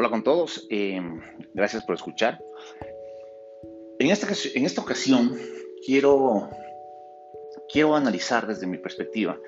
Hola 0.00 0.08
con 0.08 0.22
todos, 0.22 0.66
eh, 0.70 0.98
gracias 1.52 1.84
por 1.84 1.94
escuchar. 1.94 2.42
En 3.98 4.10
esta, 4.10 4.26
en 4.54 4.64
esta 4.64 4.80
ocasión 4.80 5.36
quiero, 5.84 6.48
quiero 7.70 7.94
analizar 7.94 8.46
desde 8.46 8.66
mi 8.66 8.78
perspectiva 8.78 9.38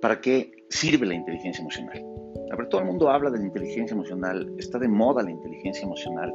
para 0.00 0.22
qué 0.22 0.52
sirve 0.70 1.04
la 1.04 1.12
inteligencia 1.12 1.60
emocional. 1.60 2.02
A 2.50 2.56
ver, 2.56 2.70
todo 2.70 2.80
el 2.80 2.86
mundo 2.86 3.10
habla 3.10 3.28
de 3.28 3.40
la 3.40 3.44
inteligencia 3.44 3.92
emocional, 3.92 4.50
está 4.56 4.78
de 4.78 4.88
moda 4.88 5.22
la 5.22 5.32
inteligencia 5.32 5.84
emocional, 5.84 6.32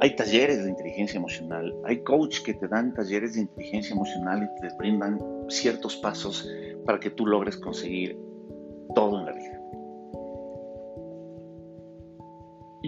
hay 0.00 0.16
talleres 0.16 0.64
de 0.64 0.70
inteligencia 0.70 1.18
emocional, 1.18 1.72
hay 1.84 2.02
coaches 2.02 2.40
que 2.40 2.54
te 2.54 2.66
dan 2.66 2.92
talleres 2.94 3.34
de 3.34 3.42
inteligencia 3.42 3.94
emocional 3.94 4.42
y 4.42 4.60
te 4.60 4.74
brindan 4.76 5.20
ciertos 5.46 5.94
pasos 5.98 6.50
para 6.84 6.98
que 6.98 7.10
tú 7.10 7.26
logres 7.26 7.58
conseguir 7.58 8.18
todo 8.92 9.20
en 9.20 9.26
la 9.26 9.32
vida. 9.34 9.55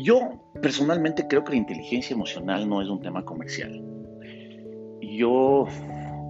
Yo 0.02 0.41
personalmente 0.62 1.27
creo 1.27 1.43
que 1.45 1.52
la 1.52 1.59
inteligencia 1.59 2.15
emocional 2.15 2.69
no 2.69 2.80
es 2.80 2.88
un 2.88 3.01
tema 3.01 3.25
comercial. 3.25 3.83
Yo 5.01 5.66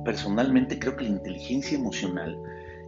personalmente 0.05 0.79
creo 0.79 0.97
que 0.97 1.05
la 1.05 1.11
inteligencia 1.11 1.77
emocional 1.77 2.41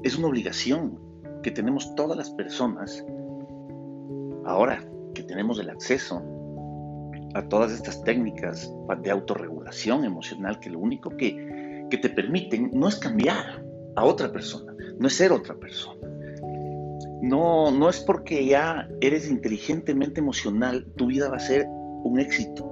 es 0.02 0.16
una 0.16 0.28
obligación 0.28 0.98
que 1.42 1.50
tenemos 1.50 1.94
todas 1.96 2.16
las 2.16 2.30
personas 2.30 3.04
ahora 4.44 4.82
que 5.14 5.22
tenemos 5.22 5.58
el 5.58 5.68
acceso 5.68 6.22
a 7.34 7.42
todas 7.48 7.72
estas 7.72 8.02
técnicas 8.04 8.72
de 9.02 9.10
autorregulación 9.10 10.04
emocional 10.04 10.60
que 10.60 10.70
lo 10.70 10.78
único 10.78 11.10
que, 11.10 11.86
que 11.90 11.98
te 11.98 12.08
permiten 12.08 12.70
no 12.72 12.88
es 12.88 12.96
cambiar 12.96 13.64
a 13.96 14.04
otra 14.04 14.32
persona, 14.32 14.74
no 14.98 15.08
es 15.08 15.14
ser 15.14 15.32
otra 15.32 15.54
persona 15.54 16.09
no, 17.22 17.70
no 17.70 17.88
es 17.88 18.00
porque 18.00 18.46
ya 18.46 18.88
eres 19.00 19.28
inteligentemente 19.28 20.20
emocional, 20.20 20.86
tu 20.96 21.06
vida 21.06 21.28
va 21.28 21.36
a 21.36 21.40
ser 21.40 21.66
un 21.68 22.18
éxito. 22.18 22.64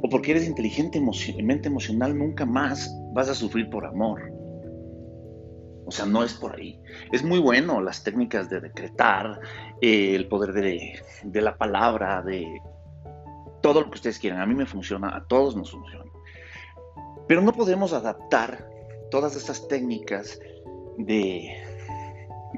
O 0.00 0.08
porque 0.10 0.32
eres 0.32 0.46
inteligentemente 0.46 1.68
emocional, 1.68 2.16
nunca 2.16 2.44
más 2.44 2.94
vas 3.14 3.28
a 3.28 3.34
sufrir 3.34 3.68
por 3.70 3.86
amor. 3.86 4.32
O 5.86 5.90
sea, 5.90 6.04
no 6.04 6.22
es 6.22 6.34
por 6.34 6.54
ahí. 6.54 6.78
Es 7.10 7.24
muy 7.24 7.38
bueno 7.38 7.80
las 7.80 8.04
técnicas 8.04 8.50
de 8.50 8.60
decretar, 8.60 9.40
eh, 9.80 10.14
el 10.14 10.28
poder 10.28 10.52
de, 10.52 11.00
de 11.24 11.40
la 11.40 11.56
palabra, 11.56 12.22
de 12.22 12.46
todo 13.62 13.80
lo 13.80 13.90
que 13.90 13.96
ustedes 13.96 14.18
quieran. 14.18 14.40
A 14.40 14.46
mí 14.46 14.54
me 14.54 14.66
funciona, 14.66 15.16
a 15.16 15.24
todos 15.26 15.56
nos 15.56 15.70
funciona. 15.70 16.04
Pero 17.26 17.40
no 17.40 17.52
podemos 17.52 17.92
adaptar 17.94 18.68
todas 19.10 19.34
estas 19.34 19.66
técnicas 19.68 20.38
de, 20.98 21.77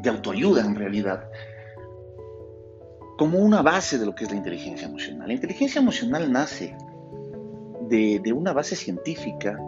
de 0.02 0.10
autoayuda 0.10 0.64
en 0.64 0.74
realidad, 0.74 1.28
como 3.18 3.38
una 3.38 3.60
base 3.60 3.98
de 3.98 4.06
lo 4.06 4.14
que 4.14 4.24
es 4.24 4.30
la 4.30 4.36
inteligencia 4.36 4.88
emocional. 4.88 5.28
La 5.28 5.34
inteligencia 5.34 5.80
emocional 5.80 6.32
nace 6.32 6.74
de, 7.90 8.32
una 8.32 8.52
base 8.52 8.76
científica 8.76 9.58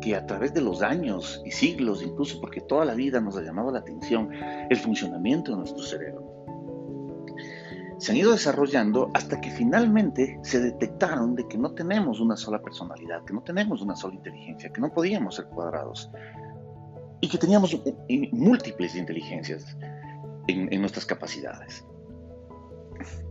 que 0.00 0.14
a 0.14 0.24
través 0.26 0.54
de 0.54 0.60
los 0.60 0.82
años 0.82 1.42
y 1.44 1.50
siglos, 1.50 2.02
incluso 2.02 2.40
porque 2.40 2.60
toda 2.60 2.84
la 2.84 2.94
vida 2.94 3.20
nos 3.20 3.36
ha 3.36 3.42
llamado 3.42 3.72
la 3.72 3.80
atención 3.80 4.30
el 4.70 4.76
funcionamiento 4.76 5.50
de 5.50 5.58
nuestro 5.58 5.82
cerebro, 5.82 6.30
se 7.98 8.12
han 8.12 8.18
ido 8.18 8.32
desarrollando 8.32 9.10
hasta 9.12 9.40
que 9.40 9.50
finalmente 9.50 10.38
se 10.42 10.60
detectaron 10.60 11.34
de 11.34 11.46
que 11.48 11.58
no 11.58 11.72
tenemos 11.72 12.20
una 12.20 12.36
sola 12.36 12.62
personalidad, 12.62 13.24
que 13.24 13.34
no 13.34 13.42
tenemos 13.42 13.82
una 13.82 13.94
sola 13.94 14.14
inteligencia, 14.14 14.72
que 14.72 14.80
no 14.80 14.90
podíamos 14.90 15.34
ser 15.34 15.46
cuadrados, 15.46 16.10
y 17.20 17.28
que 17.28 17.38
teníamos 17.38 17.76
múltiples 18.32 18.94
inteligencias 18.94 19.76
en, 20.48 20.80
nuestras 20.80 21.04
capacidades. 21.06 21.84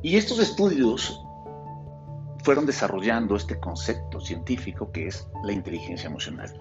Y 0.01 0.15
estos 0.15 0.39
estudios 0.39 1.19
fueron 2.43 2.65
desarrollando 2.65 3.35
este 3.35 3.59
concepto 3.59 4.19
científico 4.21 4.91
que 4.91 5.07
es 5.07 5.27
la 5.43 5.51
inteligencia 5.51 6.07
emocional. 6.07 6.57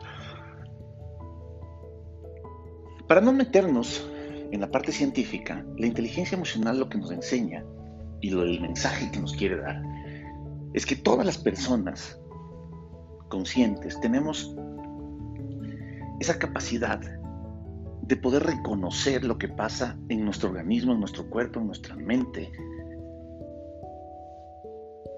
Para 3.06 3.20
no 3.20 3.32
meternos 3.32 4.06
en 4.50 4.60
la 4.60 4.70
parte 4.70 4.92
científica, 4.92 5.64
la 5.76 5.86
inteligencia 5.86 6.36
emocional 6.36 6.78
lo 6.78 6.88
que 6.88 6.98
nos 6.98 7.10
enseña 7.10 7.64
y 8.20 8.30
lo, 8.30 8.42
el 8.42 8.60
mensaje 8.60 9.10
que 9.10 9.20
nos 9.20 9.34
quiere 9.34 9.58
dar 9.58 9.82
es 10.74 10.84
que 10.84 10.97
todas 10.97 11.24
las 11.24 11.38
personas 11.38 12.20
conscientes 13.28 13.98
tenemos 14.00 14.54
esa 16.20 16.38
capacidad 16.38 17.00
de 18.08 18.16
poder 18.16 18.42
reconocer 18.42 19.22
lo 19.22 19.36
que 19.36 19.48
pasa 19.48 19.98
en 20.08 20.24
nuestro 20.24 20.48
organismo, 20.48 20.94
en 20.94 21.00
nuestro 21.00 21.28
cuerpo, 21.28 21.60
en 21.60 21.66
nuestra 21.66 21.94
mente, 21.94 22.50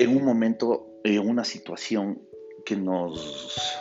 en 0.01 0.17
un 0.17 0.25
momento, 0.25 0.89
en 1.05 1.21
una 1.21 1.45
situación 1.45 2.21
que 2.67 2.75
nos, 2.75 3.79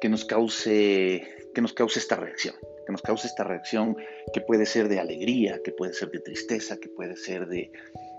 que 0.00 0.08
nos 0.08 0.24
cause, 0.24 1.22
que 1.54 1.60
nos 1.60 1.74
cause 1.74 1.98
esta 1.98 2.16
reacción, 2.16 2.54
que 2.86 2.92
nos 2.92 3.02
cause 3.02 3.26
esta 3.26 3.44
reacción 3.44 3.94
que 4.32 4.40
puede 4.40 4.64
ser 4.64 4.88
de 4.88 4.98
alegría, 4.98 5.60
que 5.62 5.72
puede 5.72 5.92
ser 5.92 6.10
de 6.12 6.20
tristeza, 6.20 6.78
que 6.78 6.88
puede 6.88 7.14
ser 7.14 7.46
de, 7.46 7.70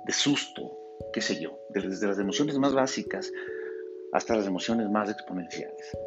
de 0.06 0.14
susto, 0.14 0.78
qué 1.14 1.22
sé 1.22 1.42
yo, 1.42 1.58
desde 1.70 2.06
las 2.08 2.20
emociones 2.20 2.60
más 2.60 2.76
básicas 2.76 3.32
hasta 4.14 4.36
las 4.36 4.46
emociones 4.46 4.88
más 4.92 5.10
exponenciales. 5.10 5.98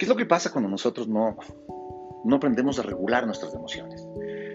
¿Qué 0.00 0.06
es 0.06 0.08
lo 0.08 0.16
que 0.16 0.24
pasa 0.24 0.50
cuando 0.50 0.70
nosotros 0.70 1.08
no, 1.08 1.36
no 2.24 2.36
aprendemos 2.36 2.78
a 2.78 2.82
regular 2.82 3.26
nuestras 3.26 3.52
emociones? 3.54 4.08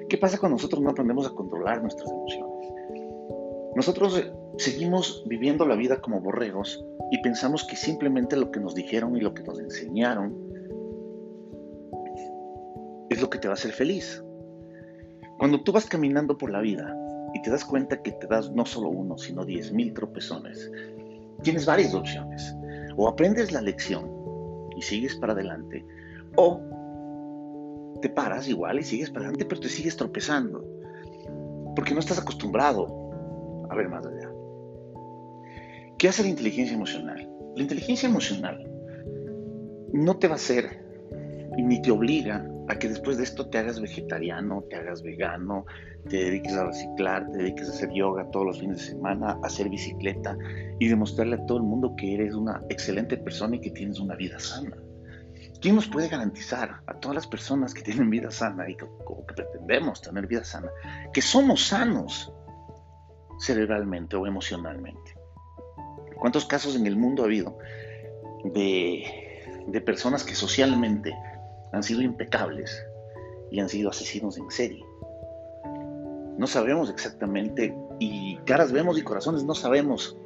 ¿Qué 0.10 0.18
pasa 0.18 0.40
cuando 0.40 0.56
nosotros 0.56 0.82
no 0.82 0.90
aprendemos 0.90 1.28
a 1.28 1.36
controlar 1.36 1.84
nuestras 1.84 2.10
emociones? 2.10 2.74
Nosotros 3.76 4.18
eh, 4.18 4.34
seguimos 4.58 5.24
viviendo 5.28 5.68
la 5.68 5.76
vida 5.76 6.02
como 6.02 6.20
borregos 6.20 6.84
y 7.12 7.22
pensamos 7.22 7.64
que 7.64 7.76
simplemente 7.76 8.36
lo 8.38 8.50
que 8.50 8.60
nos 8.60 8.74
dijeron 8.74 9.16
y 9.16 9.22
lo 9.22 9.36
que 9.36 9.44
nos 9.44 9.60
enseñaron 9.60 10.36
es 13.12 13.22
lo 13.22 13.30
que 13.30 13.38
te 13.38 13.48
va 13.48 13.52
a 13.52 13.54
hacer 13.54 13.72
feliz. 13.72 14.24
Cuando 15.38 15.62
tú 15.62 15.72
vas 15.72 15.86
caminando 15.86 16.40
por 16.40 16.50
la 16.50 16.62
vida 16.62 16.92
y 17.36 17.42
te 17.44 17.52
das 17.52 17.64
cuenta 17.64 18.02
que 18.02 18.14
te 18.14 18.26
das 18.26 18.52
no 18.52 18.66
solo 18.66 18.90
uno, 18.90 19.16
sino 19.20 19.46
diez 19.46 19.72
mil 19.72 19.94
tropezones, 19.94 20.72
tienes 21.44 21.68
varias 21.68 21.94
opciones. 21.94 22.56
O 22.98 23.08
aprendes 23.08 23.52
la 23.52 23.62
lección 23.62 24.15
y 24.76 24.82
sigues 24.82 25.16
para 25.16 25.34
adelante. 25.34 25.86
O 26.36 26.62
te 28.02 28.10
paras 28.10 28.48
igual 28.48 28.80
y 28.80 28.84
sigues 28.84 29.10
para 29.10 29.26
adelante, 29.26 29.46
pero 29.46 29.62
te 29.62 29.70
sigues 29.70 29.96
tropezando. 29.96 30.64
Porque 31.76 31.94
no 31.94 32.00
estás 32.00 32.20
acostumbrado 32.20 33.66
a 33.70 33.76
ver 33.76 33.90
más 33.90 34.06
allá. 34.06 34.32
¿Qué 35.98 36.08
hace 36.08 36.24
la 36.24 36.30
inteligencia 36.30 36.76
emocional? 36.76 37.30
La 37.56 37.62
inteligencia 37.62 38.10
emocional 38.10 38.70
no 39.94 40.18
te 40.18 40.28
va 40.28 40.34
a 40.34 40.36
hacer 40.36 40.84
ni 41.58 41.82
te 41.82 41.92
obliga 41.92 42.46
a 42.68 42.76
que 42.80 42.90
después 42.90 43.18
de 43.18 43.24
esto 43.24 43.48
te 43.48 43.60
hagas 43.60 43.80
vegetariano, 43.80 44.64
te 44.70 44.76
hagas 44.76 45.04
vegano, 45.04 45.66
te 46.10 46.18
dediques 46.18 46.54
a 46.54 46.66
reciclar, 46.66 47.30
te 47.32 47.38
dediques 47.38 47.70
a 47.70 47.72
hacer 47.72 47.92
yoga 47.94 48.30
todos 48.32 48.46
los 48.46 48.60
fines 48.60 48.78
de 48.78 48.84
semana, 48.84 49.38
a 49.44 49.46
hacer 49.46 49.70
bicicleta 49.70 50.38
y 50.80 50.88
demostrarle 50.88 51.36
a 51.36 51.46
todo 51.46 51.58
el 51.58 51.64
mundo 51.64 51.96
que 51.96 52.16
eres 52.16 52.34
una 52.34 52.62
excelente 52.70 53.18
persona 53.18 53.56
y 53.56 53.62
que 53.62 53.72
tienes 53.72 54.00
una 54.00 54.16
vida 54.16 54.40
sana. 54.40 54.78
¿Quién 55.62 55.76
nos 55.76 55.88
puede 55.88 56.10
garantizar 56.10 56.82
a 56.86 57.00
todas 57.00 57.16
las 57.16 57.28
personas 57.28 57.74
que 57.74 57.82
tienen 57.82 58.10
vida 58.10 58.32
sana 58.32 58.70
y 58.70 58.76
que, 58.76 58.86
que 58.86 59.34
pretendemos 59.34 60.02
tener 60.02 60.28
vida 60.28 60.44
sana, 60.44 60.70
que 61.14 61.22
somos 61.22 61.68
sanos 61.68 62.32
cerebralmente 63.40 64.16
o 64.16 64.28
emocionalmente? 64.28 65.16
¿Cuántos 66.16 66.46
casos 66.46 66.76
en 66.76 66.88
el 66.88 66.98
mundo 66.98 67.24
ha 67.24 67.26
habido 67.26 67.58
de, 68.44 69.06
de 69.68 69.82
personas 69.82 70.24
que 70.24 70.36
socialmente 70.36 71.16
han 71.76 71.84
sido 71.84 72.02
impecables 72.02 72.86
y 73.52 73.60
han 73.60 73.70
sido 73.70 73.90
asesinos 73.90 74.38
en 74.38 74.50
serie. 74.50 74.84
No 76.38 76.48
sabemos 76.48 76.90
exactamente, 76.90 77.76
y 78.00 78.38
caras 78.46 78.72
vemos 78.72 78.98
y 78.98 79.02
corazones 79.02 79.44
no 79.44 79.54
sabemos. 79.54 80.18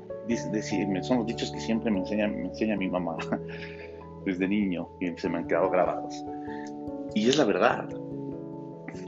son 1.01 1.17
los 1.17 1.25
dichos 1.25 1.51
que 1.51 1.59
siempre 1.59 1.91
me 1.91 1.99
enseña, 1.99 2.27
me 2.27 2.45
enseña 2.45 2.77
mi 2.77 2.89
mamá 2.89 3.17
desde 4.25 4.47
niño 4.47 4.89
y 4.99 5.07
se 5.17 5.29
me 5.29 5.39
han 5.39 5.47
quedado 5.47 5.69
grabados. 5.69 6.23
Y 7.15 7.29
es 7.29 7.37
la 7.37 7.45
verdad. 7.45 7.89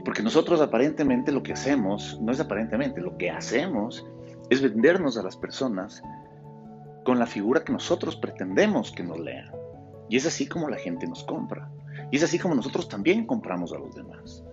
Porque 0.04 0.22
nosotros 0.22 0.60
aparentemente 0.60 1.32
lo 1.32 1.42
que 1.42 1.52
hacemos, 1.52 2.20
no 2.20 2.32
es 2.32 2.40
aparentemente, 2.40 3.00
lo 3.00 3.16
que 3.18 3.30
hacemos 3.30 4.04
es 4.50 4.62
vendernos 4.62 5.16
a 5.16 5.22
las 5.22 5.36
personas 5.36 6.02
con 7.04 7.18
la 7.18 7.26
figura 7.26 7.64
que 7.64 7.72
nosotros 7.72 8.16
pretendemos 8.16 8.92
que 8.92 9.02
nos 9.02 9.18
lean. 9.18 9.50
Y 10.08 10.16
es 10.16 10.26
así 10.26 10.46
como 10.46 10.68
la 10.68 10.76
gente 10.76 11.06
nos 11.06 11.24
compra. 11.24 11.70
Y 12.12 12.16
es 12.16 12.22
así 12.22 12.38
como 12.38 12.54
nosotros 12.54 12.88
también 12.90 13.26
compramos 13.26 13.72
a 13.72 13.78
los 13.78 13.94
demás. 13.94 14.44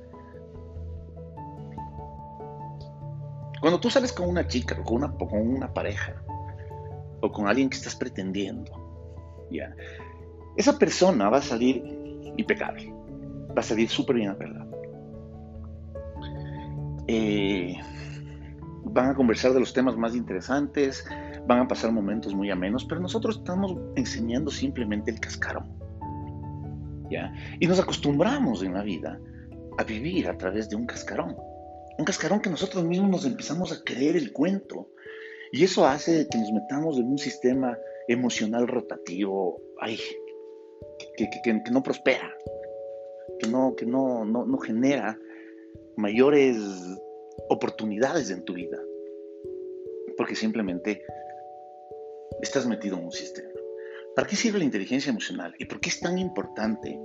Cuando 3.60 3.82
tú 3.82 3.90
sales 3.90 4.14
con 4.14 4.30
una 4.30 4.48
chica 4.48 4.78
o 4.80 4.84
con 4.86 5.04
una, 5.34 5.74
pareja 5.74 6.16
o 7.20 7.30
con 7.30 7.50
alguien 7.50 7.70
que 7.70 7.76
estás 7.76 7.98
pretendiendo, 7.98 8.72
esa 10.56 10.80
persona 10.80 11.30
va 11.30 11.40
a 11.40 11.42
salir 11.42 11.84
impecable, 12.38 12.94
va 13.50 13.60
a 13.60 13.64
salir 13.64 13.90
súper 13.90 14.16
bien 14.16 14.30
arreglada. 14.30 14.68
Eh, 17.08 17.76
van 18.86 19.10
a 19.10 19.16
conversar 19.16 19.52
de 19.52 19.60
los 19.60 19.74
temas 19.74 19.98
más 19.98 20.16
interesantes, 20.16 21.06
van 21.46 21.60
a 21.60 21.68
pasar 21.68 21.92
momentos 21.92 22.34
muy 22.34 22.52
amenos, 22.52 22.86
pero 22.86 23.02
nosotros 23.02 23.40
estamos 23.40 23.76
enseñando 23.98 24.50
simplemente 24.50 25.12
el 25.12 25.20
cascarón. 25.20 25.89
Y 27.60 27.68
nos 27.68 27.80
acostumbramos 27.80 28.64
en 28.64 28.74
la 28.74 28.84
vida 28.84 29.20
a 29.78 29.84
vivir 29.84 30.28
a 30.28 30.38
través 30.38 30.70
de 30.70 30.76
un 30.76 30.86
cascarón. 30.86 31.36
Un 31.98 32.06
cascarón 32.06 32.42
que 32.42 32.50
nosotros 32.50 32.84
mismos 32.84 33.10
nos 33.10 33.26
empezamos 33.26 33.72
a 33.72 33.84
creer 33.84 34.16
el 34.16 34.32
cuento. 34.32 34.90
Y 35.52 35.64
eso 35.64 35.86
hace 35.86 36.28
que 36.28 36.38
nos 36.38 36.52
metamos 36.52 36.98
en 36.98 37.06
un 37.06 37.18
sistema 37.18 37.78
emocional 38.08 38.68
rotativo 38.68 39.62
ay, 39.82 40.00
que, 41.18 41.30
que, 41.44 41.72
no 41.72 41.84
prospera, 41.84 42.34
que, 43.40 43.48
no, 43.48 43.76
que 43.76 43.86
no, 43.86 44.26
no, 44.26 44.46
no 44.46 44.58
genera 44.58 45.18
mayores 45.96 46.58
oportunidades 47.50 48.30
en 48.30 48.44
tu 48.44 48.54
vida. 48.54 48.78
Porque 50.18 50.36
simplemente 50.36 51.02
estás 52.42 52.66
metido 52.66 52.98
en 52.98 53.06
un 53.06 53.12
sistema. 53.12 53.49
¿Para 54.16 54.28
qué 54.28 54.36
sirve 54.36 54.60
la 54.60 54.66
inteligencia 54.66 55.10
emocional? 55.10 55.54
¿Y 55.60 55.66
por 55.66 55.80
qué 55.80 55.90
es 55.90 56.00
tan 56.00 56.18
importante? 56.18 57.00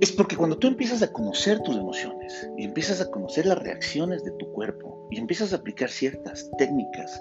Es 0.00 0.12
porque 0.12 0.36
cuando 0.36 0.58
tú 0.58 0.66
empiezas 0.66 1.02
a 1.02 1.12
conocer 1.12 1.60
tus 1.60 1.76
emociones 1.76 2.48
y 2.58 2.64
empiezas 2.64 3.00
a 3.00 3.10
conocer 3.10 3.46
las 3.46 3.58
reacciones 3.58 4.24
de 4.24 4.32
tu 4.32 4.52
cuerpo 4.52 5.08
y 5.10 5.18
empiezas 5.18 5.52
a 5.52 5.56
aplicar 5.56 5.88
ciertas 5.88 6.50
técnicas 6.58 7.18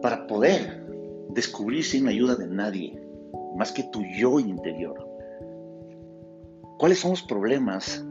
para 0.00 0.26
poder 0.26 0.86
descubrir 1.30 1.84
sin 1.84 2.08
ayuda 2.08 2.36
de 2.36 2.46
nadie, 2.46 3.02
más 3.56 3.72
que 3.72 3.82
tu 3.84 4.02
yo 4.16 4.38
interior, 4.38 5.08
cuáles 6.78 7.00
son 7.00 7.12
los 7.12 7.22
problemas 7.22 8.04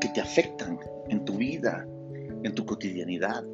que 0.00 0.08
te 0.08 0.20
afectan 0.20 0.78
en 1.08 1.24
tu 1.24 1.34
vida, 1.34 1.86
en 2.42 2.54
tu 2.54 2.64
cotidianidad, 2.64 3.44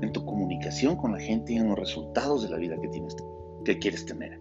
en 0.00 0.12
tu 0.12 0.24
comunicación 0.24 0.96
con 0.96 1.12
la 1.12 1.20
gente 1.20 1.52
y 1.52 1.56
en 1.56 1.68
los 1.68 1.78
resultados 1.78 2.42
de 2.42 2.50
la 2.50 2.56
vida 2.56 2.80
que, 2.80 2.88
tienes, 2.88 3.16
que 3.64 3.78
quieres 3.78 4.06
tener. 4.06 4.40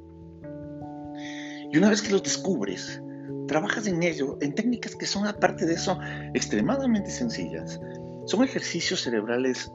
Y 1.72 1.78
una 1.78 1.90
vez 1.90 2.02
que 2.02 2.12
los 2.12 2.24
descubres, 2.24 3.02
trabajas 3.48 3.88
en 3.88 4.04
ello, 4.04 4.38
en 4.42 4.54
técnicas 4.54 4.96
que 4.96 5.06
son, 5.06 5.28
aparte 5.28 5.66
de 5.66 5.74
eso, 5.74 5.98
extremadamente 6.34 7.10
sencillas. 7.10 7.80
Son 8.26 8.44
ejercicios 8.44 9.02
cerebrales 9.02 9.72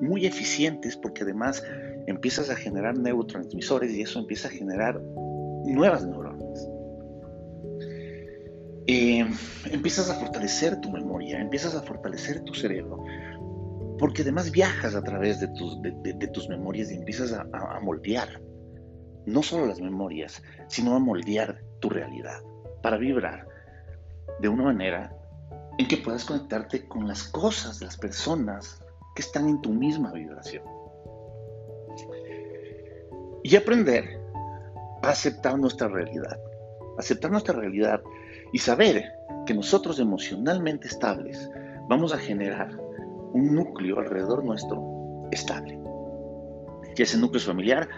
muy 0.00 0.26
eficientes 0.26 0.96
porque 0.96 1.22
además 1.22 1.62
empiezas 2.06 2.50
a 2.50 2.56
generar 2.56 2.98
neurotransmisores 2.98 3.92
y 3.92 4.02
eso 4.02 4.20
empieza 4.20 4.48
a 4.48 4.50
generar 4.50 5.00
nuevas 5.64 6.06
neuronas. 6.06 6.68
Eh, 8.88 9.26
empiezas 9.72 10.10
a 10.10 10.14
fortalecer 10.14 10.80
tu 10.80 10.90
memoria, 10.92 11.40
empiezas 11.40 11.74
a 11.74 11.82
fortalecer 11.82 12.44
tu 12.44 12.54
cerebro, 12.54 13.02
porque 13.98 14.22
además 14.22 14.52
viajas 14.52 14.94
a 14.94 15.02
través 15.02 15.40
de 15.40 15.48
tus, 15.48 15.82
de, 15.82 16.28
tus 16.28 16.48
memorias 16.48 16.92
y 16.92 16.94
empiezas 16.94 17.32
a, 17.32 17.48
a, 17.52 17.80
moldear 17.80 18.40
no 19.26 19.42
solo 19.42 19.66
las 19.66 19.80
memorias, 19.80 20.42
sino 20.68 20.94
a 20.94 20.98
moldear 20.98 21.60
tu 21.80 21.90
realidad 21.90 22.40
para 22.82 22.96
vibrar 22.96 23.46
de 24.40 24.48
una 24.48 24.64
manera 24.64 25.12
en 25.78 25.88
que 25.88 25.98
puedas 25.98 26.24
conectarte 26.24 26.86
con 26.88 27.06
las 27.06 27.24
cosas, 27.24 27.82
las 27.82 27.96
personas 27.96 28.82
que 29.14 29.22
están 29.22 29.48
en 29.48 29.60
tu 29.60 29.70
misma 29.70 30.12
vibración. 30.12 30.64
Y 33.42 33.56
aprender 33.56 34.20
a 35.02 35.10
aceptar 35.10 35.58
nuestra 35.58 35.88
realidad. 35.88 36.38
Aceptar 36.98 37.30
nuestra 37.30 37.54
realidad 37.54 38.00
y 38.52 38.58
saber 38.58 39.04
que 39.44 39.54
nosotros 39.54 39.98
emocionalmente 40.00 40.88
estables 40.88 41.50
vamos 41.88 42.12
a 42.12 42.18
generar 42.18 42.76
un 43.32 43.54
núcleo 43.54 43.98
alrededor 43.98 44.44
nuestro 44.44 45.28
estable. 45.30 45.78
Y 46.96 47.02
ese 47.02 47.18
núcleo 47.18 47.40
familiar 47.40 47.88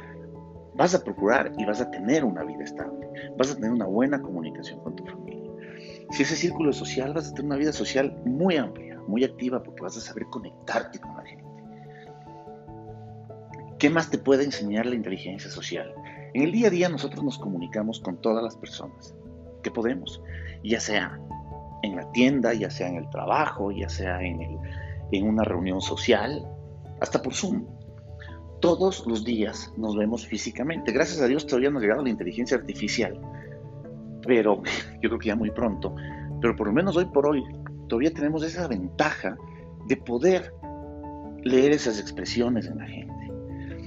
vas 0.79 0.95
a 0.95 1.03
procurar 1.03 1.53
y 1.59 1.65
vas 1.65 1.81
a 1.81 1.91
tener 1.91 2.25
una 2.25 2.45
vida 2.45 2.63
estable, 2.63 3.11
vas 3.37 3.51
a 3.51 3.57
tener 3.57 3.73
una 3.73 3.87
buena 3.87 4.23
comunicación 4.23 4.79
con 4.81 4.95
tu 4.95 5.05
familia. 5.05 5.51
Si 6.13 6.23
ese 6.23 6.37
círculo 6.37 6.73
social, 6.73 7.13
vas 7.13 7.27
a 7.27 7.31
tener 7.35 7.47
una 7.47 7.57
vida 7.57 7.73
social 7.73 8.17
muy 8.25 8.57
amplia, 8.57 8.97
muy 9.09 9.25
activa, 9.25 9.61
porque 9.61 9.83
vas 9.83 9.97
a 9.97 10.01
saber 10.01 10.27
conectarte 10.27 11.01
con 11.01 11.17
la 11.17 11.25
gente. 11.25 11.45
¿Qué 13.81 13.91
más 13.91 14.09
te 14.09 14.19
puede 14.19 14.45
enseñar 14.45 14.87
la 14.87 14.95
inteligencia 14.95 15.51
social? 15.51 15.93
En 16.33 16.43
el 16.43 16.53
día 16.53 16.69
a 16.69 16.71
día 16.71 16.89
nosotros 16.89 17.25
nos 17.25 17.39
comunicamos 17.39 17.99
con 17.99 18.21
todas 18.21 18.45
las 18.45 18.57
personas 18.57 19.17
que 19.65 19.73
podemos, 19.73 20.23
ya 20.63 20.79
sea 20.79 21.19
en 21.83 21.97
la 21.97 22.11
tienda, 22.13 22.55
ya 22.55 22.71
sea 22.71 22.87
en 22.89 22.97
el 22.97 23.11
trabajo, 23.11 23.73
ya 23.73 23.89
sea 23.89 24.23
en, 24.23 24.61
en 25.11 25.27
una 25.27 25.43
reunión 25.43 25.81
social, 25.81 26.47
hasta 27.01 27.21
por 27.21 27.35
Zoom. 27.35 27.67
Todos 28.61 29.07
los 29.07 29.25
días 29.25 29.73
nos 29.77 29.97
vemos 29.97 30.27
físicamente. 30.27 30.93
Gracias 30.93 31.21
a 31.21 31.29
Dios 31.29 31.47
todavía 31.47 31.71
no 31.71 31.79
ha 31.79 31.83
llegado 31.83 32.03
la 32.03 32.11
inteligencia 32.11 32.57
artificial, 32.57 33.21
pero 34.27 34.63
yo 35.03 35.09
creo 35.09 35.19
que 35.19 35.29
ya 35.29 35.37
muy 35.37 35.51
pronto. 35.51 35.95
Pero 36.41 36.57
por 36.57 36.67
lo 36.67 36.73
menos 36.73 36.97
hoy 36.97 37.07
por 37.07 37.27
hoy 37.27 37.43
todavía 37.89 38.13
tenemos 38.13 38.43
esa 38.43 38.67
ventaja 38.69 39.37
de 39.87 39.97
poder 39.97 40.53
leer 41.45 41.73
esas 41.73 42.01
expresiones 42.01 42.67
en 42.67 42.79
la 42.79 42.87
gente. 42.87 43.33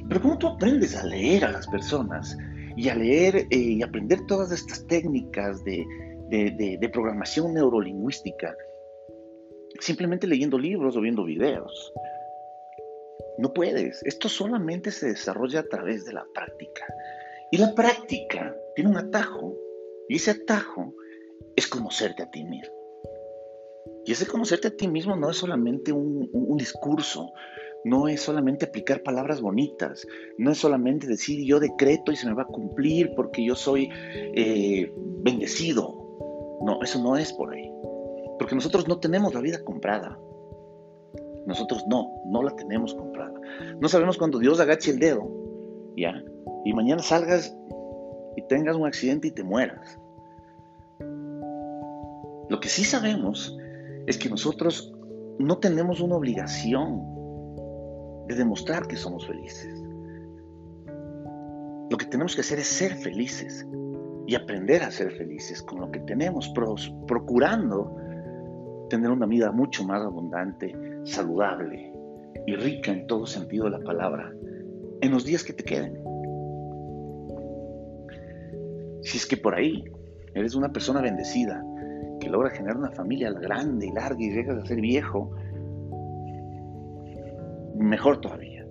Pero 0.07 0.21
¿cómo 0.21 0.37
tú 0.37 0.47
aprendes 0.47 0.95
a 0.95 1.05
leer 1.05 1.45
a 1.45 1.51
las 1.51 1.67
personas 1.67 2.37
y 2.75 2.89
a 2.89 2.95
leer 2.95 3.47
eh, 3.49 3.57
y 3.57 3.83
aprender 3.83 4.25
todas 4.25 4.51
estas 4.51 4.85
técnicas 4.87 5.63
de, 5.63 5.85
de, 6.29 6.89
programación 6.91 7.53
neurolingüística? 7.53 8.53
Simplemente 9.79 10.27
leyendo 10.27 10.57
libros 10.57 10.97
o 10.97 11.01
viendo 11.01 11.23
videos. 11.23 11.93
No 13.37 13.53
puedes. 13.53 14.01
Esto 14.03 14.29
solamente 14.29 14.91
se 14.91 15.07
desarrolla 15.07 15.61
a 15.61 15.67
través 15.67 16.05
de 16.05 16.13
la 16.13 16.25
práctica. 16.33 16.85
Y 17.51 17.57
la 17.57 17.73
práctica 17.73 18.55
tiene 18.75 18.91
un 18.91 18.97
atajo. 18.97 19.57
Y 20.07 20.15
ese 20.15 20.31
atajo 20.31 20.93
es 21.55 21.67
conocerte 21.67 22.23
a 22.23 22.31
ti 22.31 22.43
mismo. 22.43 22.73
Y 24.05 24.11
ese 24.11 24.25
conocerte 24.25 24.69
a 24.69 24.75
ti 24.75 24.87
mismo 24.87 25.15
no 25.15 25.29
es 25.29 25.37
solamente 25.37 25.91
un, 25.91 26.57
discurso, 26.57 27.31
no 27.83 28.07
es 28.07 28.21
solamente 28.21 28.65
aplicar 28.65 29.03
palabras 29.03 29.41
bonitas, 29.41 30.07
no 30.37 30.51
es 30.51 30.57
solamente 30.57 31.07
decir 31.07 31.45
yo 31.45 31.59
decreto 31.59 32.11
y 32.11 32.15
se 32.15 32.27
me 32.27 32.33
va 32.33 32.43
a 32.43 32.47
cumplir 32.47 33.13
porque 33.15 33.45
yo 33.45 33.55
soy 33.55 33.89
eh, 34.35 34.91
bendecido. 35.23 35.97
No, 36.63 36.81
eso 36.83 37.01
no 37.01 37.17
es 37.17 37.33
por 37.33 37.53
ahí. 37.53 37.71
Porque 38.37 38.55
nosotros 38.55 38.87
no 38.87 38.99
tenemos 38.99 39.33
la 39.33 39.41
vida 39.41 39.63
comprada. 39.63 40.19
Nosotros 41.45 41.85
no, 41.87 42.11
no 42.25 42.43
la 42.43 42.55
tenemos 42.55 42.93
comprada. 42.93 43.33
No 43.79 43.87
sabemos 43.87 44.17
cuando 44.17 44.39
Dios 44.39 44.59
agache 44.59 44.91
el 44.91 44.99
dedo, 44.99 45.27
¿ya? 45.97 46.23
Y 46.65 46.73
mañana 46.73 47.01
salgas 47.01 47.55
y 48.35 48.41
tengas 48.43 48.75
un 48.75 48.85
accidente 48.85 49.27
y 49.27 49.31
te 49.31 49.43
mueras. 49.43 49.99
Lo 52.49 52.59
que 52.59 52.69
sí 52.69 52.83
sabemos 52.83 53.57
es 54.07 54.17
que 54.17 54.29
nosotros 54.29 54.93
no 55.39 55.57
tenemos 55.57 56.01
una 56.01 56.15
obligación 56.15 57.01
de 58.27 58.35
demostrar 58.35 58.87
que 58.87 58.95
somos 58.95 59.25
felices. 59.25 59.81
Lo 61.89 61.97
que 61.97 62.05
tenemos 62.05 62.35
que 62.35 62.41
hacer 62.41 62.59
es 62.59 62.67
ser 62.67 62.93
felices 62.95 63.65
y 64.27 64.35
aprender 64.35 64.83
a 64.83 64.91
ser 64.91 65.11
felices 65.11 65.61
con 65.61 65.81
lo 65.81 65.91
que 65.91 65.99
tenemos, 66.01 66.53
procurando 67.07 67.95
tener 68.89 69.09
una 69.11 69.25
vida 69.25 69.51
mucho 69.51 69.83
más 69.83 70.01
abundante, 70.01 70.73
saludable 71.03 71.91
y 72.47 72.55
rica 72.55 72.91
en 72.91 73.07
todo 73.07 73.25
sentido 73.25 73.65
de 73.65 73.71
la 73.71 73.79
palabra 73.79 74.31
en 75.01 75.11
los 75.11 75.25
días 75.25 75.43
que 75.43 75.53
te 75.53 75.63
queden. 75.63 76.01
Si 79.03 79.17
es 79.17 79.25
que 79.25 79.37
por 79.37 79.55
ahí 79.55 79.83
eres 80.35 80.55
una 80.55 80.71
persona 80.71 81.01
bendecida 81.01 81.63
que 82.19 82.29
logra 82.29 82.51
generar 82.51 82.77
una 82.77 82.91
familia 82.91 83.31
grande 83.31 83.87
y 83.87 83.91
larga 83.91 84.21
y 84.21 84.31
llegas 84.31 84.63
a 84.63 84.65
ser 84.65 84.79
viejo, 84.79 85.35
mejor 87.75 88.21
todavía. 88.21 88.65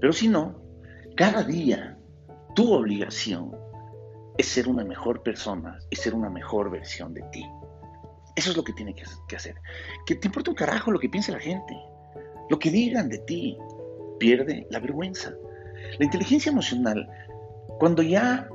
Pero 0.00 0.12
si 0.12 0.28
no, 0.28 0.62
cada 1.16 1.42
día 1.42 1.98
tu 2.54 2.72
obligación 2.72 3.50
es 4.38 4.46
ser 4.46 4.68
una 4.68 4.84
mejor 4.84 5.22
persona 5.22 5.78
y 5.90 5.96
ser 5.96 6.14
una 6.14 6.30
mejor 6.30 6.70
versión 6.70 7.12
de 7.12 7.22
ti. 7.32 7.44
Eso 8.36 8.50
es 8.50 8.56
lo 8.56 8.64
que 8.64 8.72
tiene 8.72 8.94
que 8.94 9.36
hacer. 9.36 9.56
Que 10.06 10.14
te 10.14 10.26
importa 10.26 10.50
un 10.50 10.56
carajo 10.56 10.90
lo 10.90 10.98
que 10.98 11.08
piense 11.08 11.32
la 11.32 11.40
gente, 11.40 11.74
lo 12.48 12.58
que 12.58 12.70
digan 12.70 13.08
de 13.08 13.18
ti. 13.18 13.58
Pierde 14.18 14.66
la 14.70 14.78
vergüenza. 14.78 15.34
La 15.98 16.04
inteligencia 16.04 16.52
emocional, 16.52 17.08
cuando 17.78 18.02
ya 18.02 18.48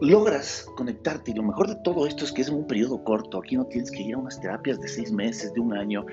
logras 0.00 0.66
conectarte 0.76 1.30
y 1.30 1.34
lo 1.34 1.42
mejor 1.42 1.68
de 1.68 1.76
todo 1.76 2.06
esto 2.06 2.24
es 2.24 2.32
que 2.32 2.42
es 2.42 2.48
un 2.48 2.66
periodo 2.66 3.02
corto, 3.04 3.38
aquí 3.38 3.56
no 3.56 3.66
tienes 3.66 3.90
que 3.90 4.02
ir 4.02 4.14
a 4.14 4.18
unas 4.18 4.40
terapias 4.40 4.80
de 4.80 4.88
seis 4.88 5.12
meses, 5.12 5.52
de 5.54 5.60
un 5.60 5.72
año, 5.72 6.04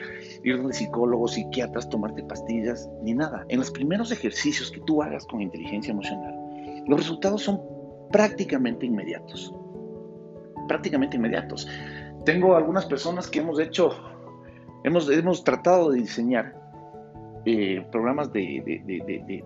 ir 0.43 0.57
donde 0.57 0.73
psicólogos, 0.73 1.33
psiquiatras, 1.33 1.89
tomarte 1.89 2.23
pastillas, 2.23 2.89
ni 3.01 3.13
nada. 3.13 3.45
En 3.49 3.59
los 3.59 3.71
primeros 3.71 4.11
ejercicios 4.11 4.71
que 4.71 4.81
tú 4.81 5.01
hagas 5.01 5.25
con 5.25 5.41
inteligencia 5.41 5.91
emocional, 5.91 6.35
los 6.87 6.99
resultados 6.99 7.43
son 7.43 7.61
prácticamente 8.11 8.85
inmediatos. 8.85 9.53
Prácticamente 10.67 11.17
inmediatos. 11.17 11.67
Tengo 12.25 12.55
algunas 12.55 12.85
personas 12.85 13.27
que 13.29 13.39
hemos 13.39 13.59
hecho, 13.59 13.95
hemos, 14.83 15.09
hemos 15.09 15.43
tratado 15.43 15.91
de 15.91 15.99
diseñar 15.99 16.61
eh, 17.45 17.83
programas 17.91 18.31
de, 18.31 18.61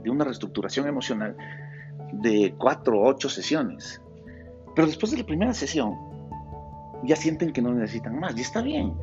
de, 0.03 0.09
una 0.09 0.25
reestructuración 0.25 0.87
emocional 0.87 1.37
de 2.11 2.53
cuatro 2.57 2.99
o 2.99 3.07
ocho 3.07 3.29
sesiones. 3.29 4.01
Pero 4.75 4.87
después 4.87 5.11
de 5.11 5.19
la 5.19 5.25
primera 5.25 5.53
sesión, 5.53 5.93
ya 7.03 7.15
sienten 7.15 7.53
que 7.53 7.61
no 7.61 7.73
necesitan 7.73 8.19
más. 8.19 8.37
Y 8.37 8.41
está 8.41 8.61
bien. 8.61 8.93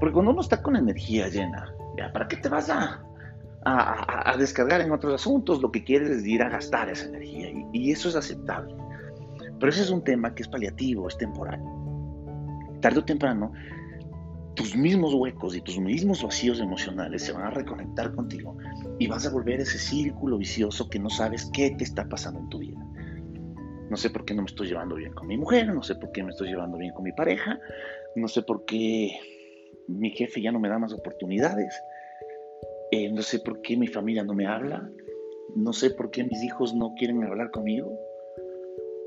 Porque 0.00 0.14
cuando 0.14 0.32
uno 0.32 0.40
está 0.40 0.62
con 0.62 0.74
energía 0.74 1.28
llena, 1.28 1.72
¿ya? 1.96 2.12
¿para 2.12 2.26
qué 2.26 2.36
te 2.36 2.48
vas 2.48 2.70
a, 2.70 3.04
a, 3.64 4.36
descargar 4.36 4.80
en 4.80 4.90
otros 4.90 5.14
asuntos? 5.14 5.62
Lo 5.62 5.70
que 5.70 5.84
quieres 5.84 6.10
es 6.10 6.26
ir 6.26 6.42
a 6.42 6.48
gastar 6.48 6.88
esa 6.88 7.06
energía. 7.06 7.50
Y, 7.50 7.66
y 7.72 7.92
eso 7.92 8.08
es 8.08 8.16
aceptable. 8.16 8.74
Pero 9.60 9.70
ese 9.70 9.82
es 9.82 9.90
un 9.90 10.02
tema 10.02 10.34
que 10.34 10.42
es 10.42 10.48
paliativo, 10.48 11.06
es 11.06 11.16
temporal. 11.16 11.62
Tarde 12.80 13.00
o 13.00 13.04
temprano 13.04 13.52
tus 14.54 14.76
mismos 14.76 15.14
huecos 15.14 15.56
y 15.56 15.62
tus 15.62 15.78
mismos 15.78 16.22
vacíos 16.22 16.60
emocionales 16.60 17.22
se 17.22 17.32
van 17.32 17.44
a 17.44 17.50
reconectar 17.50 18.14
contigo 18.14 18.56
y 18.98 19.06
vas 19.06 19.26
a 19.26 19.30
volver 19.30 19.60
ese 19.60 19.78
círculo 19.78 20.36
vicioso 20.36 20.88
que 20.90 20.98
no 20.98 21.08
sabes 21.08 21.48
qué 21.54 21.70
te 21.70 21.84
está 21.84 22.08
pasando 22.08 22.40
en 22.40 22.48
tu 22.50 22.58
vida. 22.58 22.78
No 23.88 23.96
sé 23.96 24.10
por 24.10 24.24
qué 24.24 24.34
no 24.34 24.42
me 24.42 24.46
estoy 24.46 24.68
llevando 24.68 24.96
bien 24.96 25.14
con 25.14 25.26
mi 25.28 25.38
mujer, 25.38 25.72
no 25.72 25.82
sé 25.82 25.94
por 25.94 26.12
qué 26.12 26.22
me 26.22 26.30
estoy 26.30 26.48
llevando 26.48 26.76
bien 26.76 26.92
con 26.92 27.04
mi 27.04 27.12
pareja, 27.12 27.58
no 28.16 28.28
sé 28.28 28.42
por 28.42 28.64
qué 28.66 29.18
mi 29.88 30.10
jefe 30.10 30.42
ya 30.42 30.52
no 30.52 30.60
me 30.60 30.68
da 30.68 30.78
más 30.78 30.92
oportunidades, 30.92 31.74
eh, 32.90 33.10
no 33.10 33.22
sé 33.22 33.40
por 33.40 33.62
qué 33.62 33.76
mi 33.76 33.86
familia 33.86 34.24
no 34.24 34.34
me 34.34 34.46
habla, 34.46 34.88
no 35.56 35.72
sé 35.72 35.90
por 35.90 36.10
qué 36.10 36.24
mis 36.24 36.42
hijos 36.42 36.74
no 36.74 36.94
quieren 36.96 37.24
hablar 37.24 37.50
conmigo. 37.50 37.90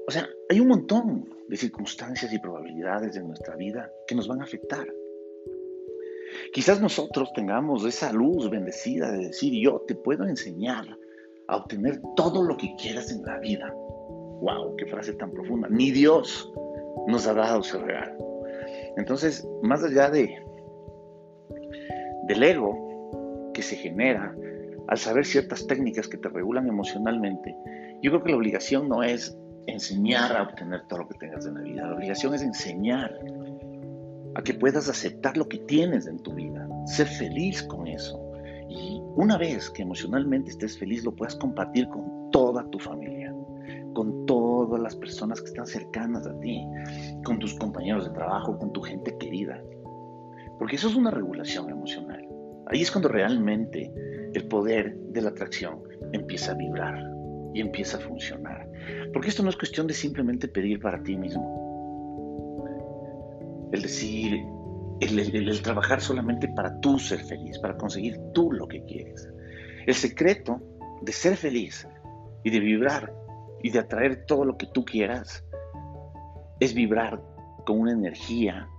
O 0.07 0.11
sea, 0.11 0.27
hay 0.49 0.59
un 0.59 0.67
montón 0.67 1.32
de 1.47 1.57
circunstancias 1.57 2.31
y 2.31 2.39
probabilidades 2.39 3.13
de 3.13 3.23
nuestra 3.23 3.55
vida 3.55 3.91
que 4.07 4.15
nos 4.15 4.27
van 4.27 4.41
a 4.41 4.45
afectar. 4.45 4.87
Quizás 6.51 6.81
nosotros 6.81 7.31
tengamos 7.33 7.85
esa 7.85 8.11
luz 8.11 8.49
bendecida 8.49 9.11
de 9.11 9.27
decir, 9.27 9.53
yo 9.63 9.83
te 9.87 9.95
puedo 9.95 10.25
enseñar 10.25 10.85
a 11.47 11.57
obtener 11.57 12.01
todo 12.15 12.43
lo 12.43 12.57
que 12.57 12.75
quieras 12.75 13.11
en 13.11 13.23
la 13.23 13.39
vida. 13.39 13.71
¡Wow! 13.73 14.75
¡Qué 14.77 14.85
frase 14.85 15.13
tan 15.13 15.31
profunda! 15.31 15.67
Ni 15.69 15.91
Dios 15.91 16.51
nos 17.07 17.27
ha 17.27 17.33
dado 17.33 17.61
ese 17.61 17.77
regalo. 17.77 18.43
Entonces, 18.97 19.47
más 19.61 19.83
allá 19.83 20.09
de 20.09 20.35
del 22.27 22.41
ego 22.41 23.51
que 23.53 23.61
se 23.61 23.75
genera 23.75 24.33
al 24.87 24.97
saber 24.97 25.25
ciertas 25.25 25.67
técnicas 25.67 26.07
que 26.07 26.17
te 26.17 26.29
regulan 26.29 26.67
emocionalmente, 26.67 27.55
yo 28.01 28.11
creo 28.11 28.23
que 28.23 28.31
la 28.31 28.37
obligación 28.37 28.87
no 28.87 29.03
es 29.03 29.37
enseñar 29.67 30.35
a 30.35 30.43
obtener 30.43 30.87
todo 30.87 30.99
lo 30.99 31.09
que 31.09 31.17
tengas 31.17 31.45
en 31.45 31.55
la 31.55 31.61
vida. 31.61 31.87
La 31.87 31.95
obligación 31.95 32.33
es 32.33 32.41
enseñar 32.41 33.19
a 34.35 34.41
que 34.41 34.53
puedas 34.53 34.89
aceptar 34.89 35.37
lo 35.37 35.47
que 35.47 35.59
tienes 35.59 36.07
en 36.07 36.19
tu 36.19 36.33
vida, 36.33 36.67
ser 36.85 37.07
feliz 37.07 37.63
con 37.63 37.87
eso. 37.87 38.19
Y 38.69 39.01
una 39.15 39.37
vez 39.37 39.69
que 39.69 39.83
emocionalmente 39.83 40.51
estés 40.51 40.77
feliz, 40.77 41.03
lo 41.03 41.15
puedas 41.15 41.35
compartir 41.35 41.87
con 41.89 42.31
toda 42.31 42.67
tu 42.71 42.79
familia, 42.79 43.33
con 43.93 44.25
todas 44.25 44.81
las 44.81 44.95
personas 44.95 45.39
que 45.39 45.47
están 45.47 45.67
cercanas 45.67 46.25
a 46.25 46.39
ti, 46.39 46.65
con 47.23 47.37
tus 47.39 47.53
compañeros 47.55 48.05
de 48.05 48.11
trabajo, 48.11 48.57
con 48.57 48.73
tu 48.73 48.81
gente 48.81 49.15
querida. 49.17 49.61
Porque 50.57 50.77
eso 50.77 50.87
es 50.87 50.95
una 50.95 51.11
regulación 51.11 51.69
emocional. 51.69 52.27
Ahí 52.67 52.81
es 52.81 52.91
cuando 52.91 53.09
realmente 53.09 53.91
el 54.33 54.47
poder 54.47 54.97
de 54.97 55.21
la 55.21 55.29
atracción 55.29 55.79
empieza 56.11 56.53
a 56.53 56.55
vibrar 56.55 57.12
y 57.53 57.61
empieza 57.61 57.97
a 57.97 58.01
funcionar. 58.01 58.67
Porque 59.13 59.29
esto 59.29 59.43
no 59.43 59.49
es 59.49 59.55
cuestión 59.55 59.87
de 59.87 59.93
simplemente 59.93 60.47
pedir 60.47 60.79
para 60.79 61.01
ti 61.01 61.15
mismo 61.15 61.63
el 63.73 63.81
decir, 63.81 64.45
el, 65.01 65.61
trabajar 65.63 65.99
solamente 65.99 66.47
para 66.47 66.79
tú 66.79 66.99
ser 66.99 67.19
feliz, 67.23 67.57
para 67.57 67.75
conseguir 67.75 68.19
tú 68.31 68.51
lo 68.51 68.67
que 68.67 68.83
quieres. 68.85 69.27
El 69.87 69.95
secreto 69.95 70.61
de 71.01 71.11
ser 71.11 71.35
feliz 71.35 71.87
y 72.43 72.51
de 72.51 72.59
vibrar 72.59 73.11
y 73.63 73.71
de 73.71 73.79
atraer 73.79 74.25
todo 74.27 74.45
lo 74.45 74.57
que 74.57 74.67
tú 74.67 74.85
quieras 74.85 75.43
es 76.59 76.75
vibrar 76.75 77.19
con 77.65 77.79
una 77.79 77.93
energía 77.93 78.69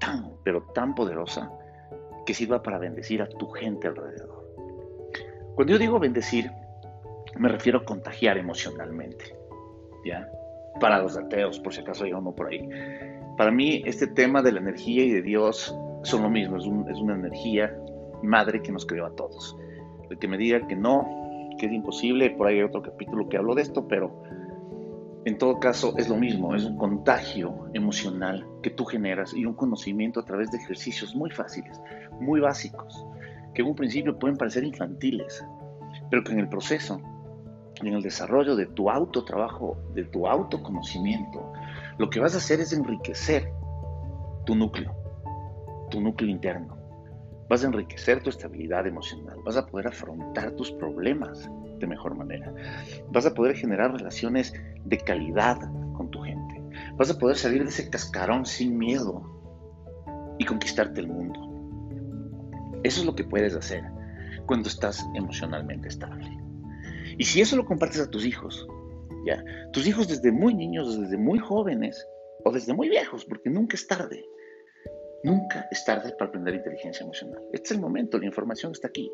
tan, 0.00 0.32
pero 0.42 0.64
tan 0.74 0.96
poderosa 0.96 1.52
que 2.26 2.34
sirva 2.34 2.64
para 2.64 2.78
bendecir 2.78 3.22
a 3.22 3.28
tu 3.28 3.48
gente 3.50 3.86
alrededor. 3.86 4.44
Cuando 5.54 5.72
yo 5.72 5.78
digo 5.78 6.00
bendecir, 6.00 6.50
me 7.38 7.48
refiero 7.48 7.80
a 7.80 7.84
contagiar 7.84 8.38
emocionalmente, 8.38 9.36
¿ya? 10.04 10.28
Para 10.80 10.98
los 11.00 11.16
ateos, 11.16 11.58
por 11.60 11.72
si 11.72 11.80
acaso 11.80 12.04
hay 12.04 12.12
uno 12.12 12.34
por 12.34 12.48
ahí. 12.48 12.68
Para 13.36 13.50
mí, 13.50 13.82
este 13.84 14.06
tema 14.06 14.42
de 14.42 14.52
la 14.52 14.60
energía 14.60 15.04
y 15.04 15.10
de 15.10 15.22
Dios 15.22 15.76
son 16.02 16.22
lo 16.22 16.30
mismo, 16.30 16.56
es, 16.56 16.66
una 16.66 17.14
energía 17.14 17.76
madre 18.22 18.62
que 18.62 18.72
nos 18.72 18.86
creó 18.86 19.06
a 19.06 19.14
todos. 19.14 19.56
El 20.10 20.18
que 20.18 20.28
me 20.28 20.36
diga 20.36 20.66
que 20.66 20.76
no, 20.76 21.08
que 21.58 21.66
es 21.66 21.72
imposible, 21.72 22.30
por 22.30 22.46
ahí 22.46 22.56
hay 22.56 22.62
otro 22.62 22.82
capítulo 22.82 23.28
que 23.28 23.36
hablo 23.36 23.54
de 23.54 23.62
esto, 23.62 23.88
pero 23.88 24.22
en 25.24 25.38
todo 25.38 25.58
caso 25.58 25.94
es 25.96 26.08
lo 26.08 26.16
mismo, 26.16 26.54
es 26.54 26.64
un 26.64 26.76
contagio 26.76 27.66
emocional 27.72 28.46
que 28.62 28.70
tú 28.70 28.84
generas 28.84 29.32
y 29.34 29.46
un 29.46 29.54
conocimiento 29.54 30.20
a 30.20 30.24
través 30.24 30.50
de 30.50 30.58
ejercicios 30.58 31.14
muy 31.14 31.30
fáciles, 31.30 31.80
muy 32.20 32.40
básicos, 32.40 33.06
que 33.54 33.62
en 33.62 33.68
un 33.68 33.74
principio 33.74 34.18
pueden 34.18 34.36
parecer 34.36 34.64
infantiles, 34.64 35.44
pero 36.10 36.22
que 36.22 36.32
en 36.32 36.40
el 36.40 36.48
proceso, 36.48 37.00
en 37.80 37.88
el 37.88 38.02
desarrollo 38.02 38.56
de 38.56 38.66
tu 38.66 38.90
autotrabajo, 38.90 39.76
de 39.94 40.04
tu 40.04 40.26
autoconocimiento, 40.26 41.52
lo 41.98 42.10
que 42.10 42.20
vas 42.20 42.34
a 42.34 42.38
hacer 42.38 42.60
es 42.60 42.72
enriquecer 42.72 43.52
tu 44.44 44.54
núcleo, 44.54 44.94
tu 45.90 46.00
núcleo 46.00 46.30
interno. 46.30 46.76
Vas 47.48 47.62
a 47.62 47.66
enriquecer 47.66 48.22
tu 48.22 48.30
estabilidad 48.30 48.86
emocional, 48.86 49.36
vas 49.44 49.56
a 49.56 49.66
poder 49.66 49.88
afrontar 49.88 50.52
tus 50.52 50.72
problemas 50.72 51.50
de 51.78 51.86
mejor 51.86 52.16
manera, 52.16 52.52
vas 53.10 53.26
a 53.26 53.34
poder 53.34 53.56
generar 53.56 53.92
relaciones 53.92 54.54
de 54.84 54.98
calidad 54.98 55.58
con 55.92 56.10
tu 56.10 56.22
gente, 56.22 56.62
vas 56.96 57.10
a 57.10 57.18
poder 57.18 57.36
salir 57.36 57.62
de 57.62 57.68
ese 57.68 57.90
cascarón 57.90 58.46
sin 58.46 58.78
miedo 58.78 59.22
y 60.38 60.44
conquistarte 60.44 61.00
el 61.00 61.08
mundo. 61.08 61.40
Eso 62.82 63.00
es 63.00 63.06
lo 63.06 63.14
que 63.14 63.24
puedes 63.24 63.54
hacer 63.54 63.84
cuando 64.46 64.68
estás 64.68 65.06
emocionalmente 65.14 65.88
estable. 65.88 66.43
Y 67.18 67.24
si 67.24 67.40
eso 67.40 67.56
lo 67.56 67.64
compartes 67.64 68.00
a 68.00 68.10
tus 68.10 68.24
hijos, 68.24 68.66
tus 69.72 69.86
hijos 69.86 70.08
desde 70.08 70.30
muy 70.30 70.54
niños, 70.54 71.00
desde 71.00 71.16
muy 71.16 71.38
jóvenes 71.38 72.06
o 72.44 72.52
desde 72.52 72.74
muy 72.74 72.88
viejos, 72.88 73.24
porque 73.24 73.50
nunca 73.50 73.76
es 73.76 73.86
tarde. 73.86 74.24
Nunca 75.24 75.66
es 75.70 75.84
tarde 75.84 76.12
para 76.18 76.28
aprender 76.28 76.54
inteligencia 76.54 77.04
emocional. 77.04 77.42
Este 77.52 77.68
es 77.68 77.70
el 77.72 77.80
momento, 77.80 78.18
la 78.18 78.26
información 78.26 78.72
está 78.72 78.88
aquí. 78.88 79.10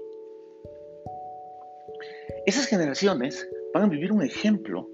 Esas 2.46 2.66
generaciones 2.66 3.48
van 3.72 3.84
a 3.84 3.88
vivir 3.88 4.10
un 4.10 4.22
ejemplo 4.22 4.88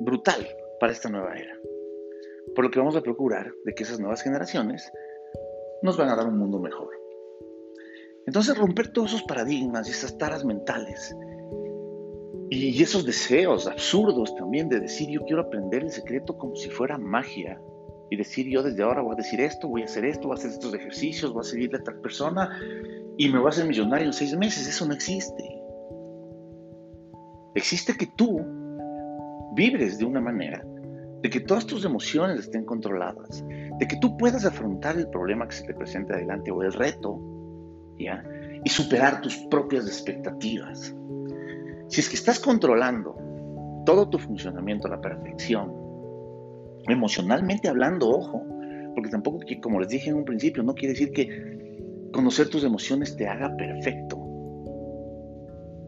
brutal 0.00 0.46
para 0.80 0.92
esta 0.92 1.08
nueva 1.08 1.34
era. 1.36 1.54
Por 2.54 2.64
lo 2.64 2.70
que 2.70 2.80
vamos 2.80 2.96
a 2.96 3.02
procurar 3.02 3.52
de 3.64 3.74
que 3.74 3.84
esas 3.84 4.00
nuevas 4.00 4.22
generaciones 4.22 4.90
nos 5.82 5.96
van 5.96 6.08
a 6.08 6.16
dar 6.16 6.26
un 6.26 6.38
mundo 6.38 6.58
mejor. 6.58 6.99
Entonces 8.30 8.56
romper 8.56 8.92
todos 8.92 9.10
esos 9.10 9.24
paradigmas 9.24 9.88
y 9.88 9.90
esas 9.90 10.16
taras 10.16 10.44
mentales 10.44 11.16
y 12.48 12.80
esos 12.80 13.04
deseos 13.04 13.66
absurdos 13.66 14.36
también 14.36 14.68
de 14.68 14.78
decir 14.78 15.08
yo 15.10 15.24
quiero 15.24 15.42
aprender 15.42 15.82
el 15.82 15.90
secreto 15.90 16.38
como 16.38 16.54
si 16.54 16.70
fuera 16.70 16.96
magia. 16.96 17.60
Y 18.08 18.14
decir 18.14 18.46
yo 18.46 18.62
desde 18.62 18.84
ahora 18.84 19.02
voy 19.02 19.14
a 19.14 19.16
decir 19.16 19.40
esto, 19.40 19.66
voy 19.66 19.82
a 19.82 19.86
hacer 19.86 20.04
esto, 20.04 20.28
voy 20.28 20.36
a 20.36 20.38
hacer 20.38 20.52
estos 20.52 20.72
ejercicios, 20.72 21.32
voy 21.32 21.40
a 21.40 21.42
seguirle 21.42 21.78
a 21.78 21.82
tal 21.82 22.00
persona 22.00 22.56
y 23.18 23.28
me 23.28 23.40
voy 23.40 23.46
a 23.46 23.50
hacer 23.50 23.66
millonario 23.66 24.06
en 24.06 24.12
seis 24.12 24.36
meses. 24.36 24.68
Eso 24.68 24.86
no 24.86 24.94
existe. 24.94 25.42
Existe 27.56 27.96
que 27.96 28.06
tú 28.14 28.40
vibres 29.56 29.98
de 29.98 30.04
una 30.04 30.20
manera 30.20 30.64
de 31.20 31.28
que 31.28 31.40
todas 31.40 31.66
tus 31.66 31.84
emociones 31.84 32.38
estén 32.38 32.64
controladas, 32.64 33.44
de 33.44 33.88
que 33.88 33.96
tú 33.96 34.16
puedas 34.16 34.44
afrontar 34.44 34.96
el 34.96 35.08
problema 35.08 35.48
que 35.48 35.56
se 35.56 35.64
te 35.64 35.74
presenta 35.74 36.14
adelante 36.14 36.52
o 36.52 36.62
el 36.62 36.72
reto, 36.72 37.20
Y 38.64 38.68
superar 38.68 39.20
tus 39.20 39.36
propias 39.50 39.86
expectativas. 39.86 40.94
Si 41.88 42.00
es 42.00 42.08
que 42.08 42.16
estás 42.16 42.38
controlando 42.38 43.16
todo 43.84 44.08
tu 44.08 44.18
funcionamiento 44.18 44.86
a 44.86 44.90
la 44.90 45.00
perfección, 45.00 45.72
emocionalmente 46.86 47.68
hablando, 47.68 48.08
ojo, 48.08 48.44
porque 48.94 49.10
tampoco, 49.10 49.40
como 49.62 49.80
les 49.80 49.88
dije 49.88 50.10
en 50.10 50.16
un 50.16 50.24
principio, 50.24 50.62
no 50.62 50.74
quiere 50.74 50.94
decir 50.94 51.12
que 51.12 52.08
conocer 52.12 52.48
tus 52.48 52.64
emociones 52.64 53.16
te 53.16 53.26
haga 53.26 53.56
perfecto. 53.56 54.18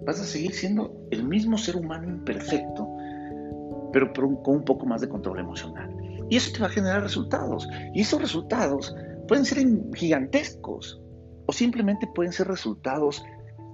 Vas 0.04 0.20
a 0.20 0.24
seguir 0.24 0.52
siendo 0.52 0.92
el 1.10 1.24
mismo 1.24 1.58
ser 1.58 1.76
humano 1.76 2.08
imperfecto, 2.08 2.88
pero 3.92 4.12
con 4.12 4.56
un 4.56 4.64
poco 4.64 4.86
más 4.86 5.00
de 5.00 5.08
control 5.08 5.38
emocional. 5.38 5.94
Y 6.28 6.36
eso 6.36 6.52
te 6.52 6.60
va 6.60 6.66
a 6.66 6.70
generar 6.70 7.02
resultados. 7.02 7.68
Y 7.94 8.00
esos 8.00 8.20
resultados 8.20 8.96
pueden 9.28 9.44
ser 9.44 9.64
gigantescos 9.94 11.00
o 11.52 11.54
simplemente 11.54 12.06
pueden 12.06 12.32
ser 12.32 12.48
resultados 12.48 13.22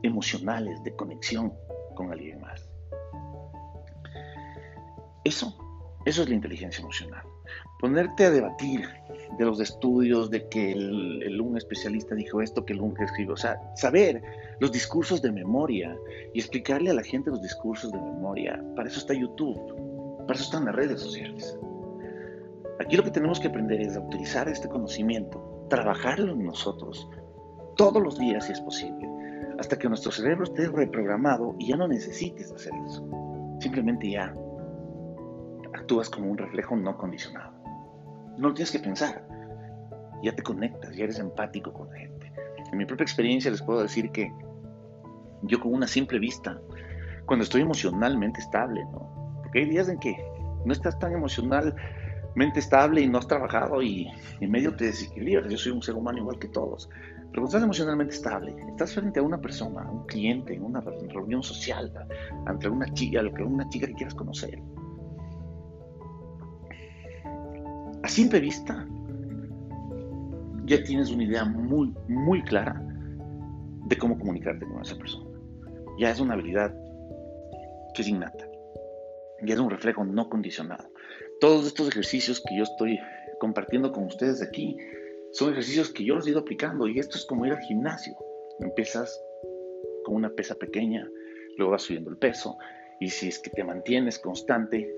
emocionales, 0.03 0.83
de 0.83 0.97
conexión, 0.97 1.53
con 1.95 2.11
alguien 2.11 2.41
más. 2.41 2.69
Eso 5.25 5.57
Eso 6.05 6.23
es 6.23 6.29
la 6.29 6.35
inteligencia 6.35 6.83
emocional. 6.83 7.23
Ponerte 7.79 8.25
a 8.25 8.31
debatir 8.31 8.81
de 9.39 9.45
los 9.45 9.61
estudios, 9.61 10.29
de 10.29 10.49
que 10.49 10.73
el, 10.73 11.41
un 11.41 11.57
especialista 11.57 12.17
dijo 12.17 12.43
esto, 12.43 12.65
que 12.65 12.73
el 12.73 12.81
un 12.81 13.01
escribió. 13.01 13.35
O 13.35 13.37
sea, 13.37 13.61
saber 13.77 14.23
los 14.59 14.73
discursos 14.73 15.23
de 15.23 15.31
memoria 15.31 15.97
y 16.35 16.41
explicarle 16.41 16.91
a 16.91 16.95
la 16.95 17.05
gente 17.05 17.31
los 17.31 17.43
discursos 17.43 17.93
de 17.93 18.01
memoria. 18.01 18.61
Para 18.75 18.89
eso 18.89 18.99
está 18.99 19.15
YouTube, 19.15 19.61
para 20.27 20.35
eso 20.35 20.43
están 20.43 20.65
las 20.65 20.75
redes 20.75 21.01
sociales. 21.01 21.57
Aquí 22.81 22.97
lo 22.97 23.05
que 23.05 23.13
tenemos 23.13 23.39
que 23.39 23.47
aprender 23.47 23.81
es 23.81 23.97
a 23.97 24.01
utilizar 24.01 24.49
este 24.49 24.69
conocimiento, 24.69 25.67
trabajarlo 25.69 26.33
en 26.33 26.45
nosotros 26.45 27.09
todos 27.79 28.03
los 28.03 28.19
días 28.19 28.45
si 28.45 28.53
es 28.53 28.61
posible, 28.61 29.09
hasta 29.59 29.79
que 29.79 29.89
nuestro 29.89 30.11
cerebro 30.11 30.45
esté 30.45 30.67
reprogramado 30.69 31.55
y 31.61 31.69
ya 31.69 31.77
no 31.77 31.87
necesites 31.87 32.51
hacer 32.53 32.73
eso. 32.85 33.09
Simplemente 33.61 34.11
ya 34.11 34.35
actúas 35.73 36.11
como 36.11 36.29
un 36.29 36.37
reflejo 36.37 36.77
no 36.77 36.99
condicionado. 36.99 37.53
No 38.37 38.49
lo 38.49 38.55
tienes 38.55 38.73
que 38.73 38.81
pensar. 38.81 39.25
Ya 40.25 40.35
te 40.35 40.43
conectas, 40.43 40.97
ya 40.97 41.05
eres 41.05 41.21
empático 41.21 41.73
con 41.73 41.89
la 41.91 41.99
gente. 41.99 42.33
En 42.73 42.79
mi 42.79 42.85
propia 42.85 43.05
experiencia 43.05 43.51
les 43.51 43.63
puedo 43.63 43.81
decir 43.81 44.11
que 44.11 44.29
yo 45.43 45.61
con 45.61 45.73
una 45.73 45.87
simple 45.87 46.19
vista, 46.19 46.61
cuando 47.27 47.45
estoy 47.45 47.63
emocionalmente 47.63 48.41
estable, 48.41 48.85
¿no? 48.87 49.39
Porque 49.43 49.61
hay 49.61 49.71
días 49.71 49.89
en 49.89 50.01
que 50.01 50.17
no 50.65 50.73
estás 50.73 50.99
tan 50.99 51.13
emocionalmente 52.39 52.61
estable 52.61 53.01
y 53.01 53.09
no 53.09 53.19
has 53.19 53.27
trabajado 53.27 53.83
y 53.83 54.09
en 54.41 54.51
medio 54.51 54.75
te 54.77 54.87
desequilibras. 54.87 55.51
Yo 55.51 55.59
soy 55.59 55.73
un 55.73 55.83
ser 55.83 55.95
humano 55.97 56.19
igual 56.19 56.39
que 56.39 56.49
todos. 56.49 56.89
Pero 57.31 57.43
cuando 57.43 57.49
estás 57.49 57.63
emocionalmente 57.63 58.15
estable, 58.15 58.55
estás 58.69 58.95
frente 58.95 59.21
a 59.21 59.23
una 59.23 59.41
persona, 59.41 59.83
a 59.83 59.91
un 59.91 60.07
cliente, 60.07 60.55
en 60.55 60.63
una 60.63 60.81
reunión 60.81 61.43
social, 61.43 61.93
ante 62.47 62.69
una 62.69 62.87
chica, 62.95 63.21
una 63.45 63.69
chica 63.69 63.87
que 63.87 63.95
quieras 63.95 64.15
conocer. 64.15 64.63
A 68.03 68.09
simple 68.09 68.41
vista, 68.41 68.87
ya 70.65 70.83
tienes 70.85 71.11
una 71.11 71.25
idea 71.25 71.45
muy, 71.45 71.93
muy 72.09 72.43
clara 72.43 72.81
de 73.87 73.97
cómo 73.97 74.19
comunicarte 74.19 74.65
con 74.67 74.81
esa 74.81 74.97
persona 74.97 75.29
ya 75.99 76.11
es 76.11 76.21
una 76.21 76.35
habilidad 76.35 76.73
que 77.93 78.03
es 78.03 78.09
innata, 78.09 78.47
ya 79.43 79.55
es 79.55 79.61
un 79.61 79.69
reflejo 79.69 80.05
no 80.05 80.29
condicionado. 80.29 80.89
Todos 81.41 81.67
estos 81.67 81.89
ejercicios 81.89 82.43
que 82.47 82.57
yo 82.57 82.65
estoy 82.65 82.99
compartiendo 83.39 83.93
con 83.93 84.05
ustedes 84.05 84.43
aquí 84.43 84.77
son 85.31 85.53
ejercicios 85.53 85.93
que 85.93 86.05
yo 86.05 86.17
los 86.17 86.27
he 86.27 86.31
ido 86.31 86.41
aplicando 86.41 86.89
y 86.89 86.99
esto 86.99 87.17
es 87.17 87.25
como 87.27 87.47
ir 87.47 87.53
al 87.53 87.61
gimnasio. 87.61 88.17
Empiezas 88.61 89.23
con 90.05 90.17
una 90.17 90.31
pesa 90.31 90.57
pequeña, 90.57 91.09
luego 91.57 91.73
vas 91.73 91.83
subiendo 91.83 92.11
el 92.11 92.17
peso 92.17 92.57
y 92.99 93.11
si 93.11 93.29
es 93.29 93.39
que 93.39 93.51
te 93.51 93.63
mantienes 93.63 94.19
constante, 94.19 94.93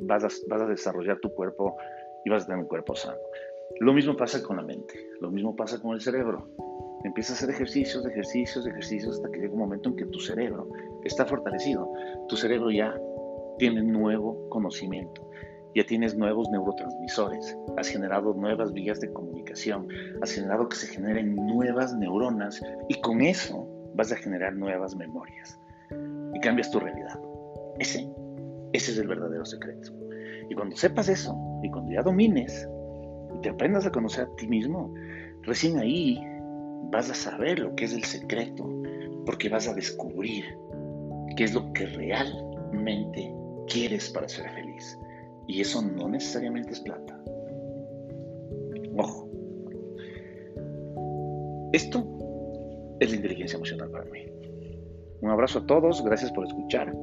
vas 0.00 0.24
a, 0.24 0.66
desarrollar 0.66 1.18
tu 1.20 1.32
cuerpo 1.32 1.76
y 2.24 2.30
vas 2.30 2.42
a 2.42 2.46
tener 2.46 2.60
un 2.60 2.68
cuerpo 2.68 2.94
sano. 2.94 3.18
Lo 3.78 3.94
mismo 3.94 4.16
pasa 4.16 4.42
con 4.42 4.56
la 4.56 4.62
mente, 4.62 5.08
lo 5.20 5.30
mismo 5.30 5.56
pasa 5.56 5.80
con 5.80 5.94
el 5.94 6.00
cerebro. 6.02 6.48
Empieza 7.04 7.32
a 7.32 7.36
hacer 7.36 7.48
ejercicios, 7.48 8.04
ejercicios, 8.04 8.66
ejercicios 8.66 9.16
hasta 9.16 9.30
que 9.30 9.38
llega 9.38 9.54
un 9.54 9.60
momento 9.60 9.88
en 9.88 9.96
que 9.96 10.04
tu 10.06 10.20
cerebro 10.20 10.68
está 11.04 11.24
fortalecido. 11.24 11.90
Tu 12.28 12.36
cerebro 12.36 12.70
ya 12.70 12.94
tiene 13.58 13.82
nuevo 13.82 14.48
conocimiento, 14.50 15.30
ya 15.74 15.84
tienes 15.84 16.16
nuevos 16.16 16.48
neurotransmisores, 16.50 17.56
has 17.76 17.88
generado 17.88 18.34
nuevas 18.34 18.72
vías 18.72 19.00
de 19.00 19.12
comunicación, 19.12 19.88
has 20.20 20.32
generado 20.32 20.68
que 20.68 20.76
se 20.76 20.88
generen 20.88 21.36
nuevas 21.36 21.96
neuronas 21.96 22.60
y 22.88 23.00
con 23.00 23.20
eso 23.20 23.68
vas 23.94 24.12
a 24.12 24.16
generar 24.16 24.54
nuevas 24.54 24.96
memorias 24.96 25.58
y 26.34 26.40
cambias 26.40 26.70
tu 26.70 26.80
realidad. 26.80 27.18
Ese, 27.78 28.08
ese 28.72 28.92
es 28.92 28.98
el 28.98 29.08
verdadero 29.08 29.44
secreto. 29.44 29.92
Y 30.48 30.54
cuando 30.54 30.76
sepas 30.76 31.08
eso 31.08 31.36
y 31.62 31.70
cuando 31.70 31.92
ya 31.92 32.02
domines 32.02 32.68
y 33.34 33.40
te 33.40 33.50
aprendas 33.50 33.86
a 33.86 33.92
conocer 33.92 34.24
a 34.24 34.36
ti 34.36 34.48
mismo, 34.48 34.92
recién 35.42 35.78
ahí 35.78 36.20
vas 36.90 37.10
a 37.10 37.14
saber 37.14 37.60
lo 37.60 37.74
que 37.76 37.84
es 37.84 37.92
el 37.92 38.04
secreto, 38.04 38.68
porque 39.24 39.48
vas 39.48 39.68
a 39.68 39.74
descubrir 39.74 40.44
qué 41.36 41.44
es 41.44 41.54
lo 41.54 41.72
que 41.72 41.86
realmente 41.86 43.32
quieres 43.68 44.10
para 44.10 44.28
ser 44.28 44.50
feliz. 44.50 44.98
Y 45.50 45.62
eso 45.62 45.82
no 45.82 46.08
necesariamente 46.08 46.70
es 46.70 46.80
plata. 46.80 47.20
Ojo. 48.96 49.28
Esto 51.72 52.06
es 53.00 53.10
la 53.10 53.16
inteligencia 53.16 53.56
emocional 53.56 53.90
para 53.90 54.04
mí. 54.04 54.26
Un 55.20 55.30
abrazo 55.30 55.58
a 55.58 55.66
todos, 55.66 56.04
gracias 56.04 56.30
por 56.30 56.46
escuchar 56.46 56.94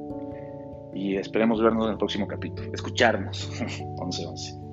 y 0.93 1.17
esperemos 1.17 1.61
vernos 1.61 1.87
en 1.87 1.91
el 1.91 1.97
próximo 1.97 2.25
capítulo. 2.25 2.71
Escucharnos. 2.73 3.51
11 3.97 4.25
11. 4.25 4.66